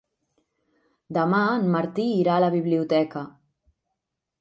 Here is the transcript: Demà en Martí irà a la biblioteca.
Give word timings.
Demà 1.17 1.43
en 1.59 1.69
Martí 1.77 2.07
irà 2.25 2.41
a 2.41 2.47
la 2.47 2.53
biblioteca. 2.59 3.27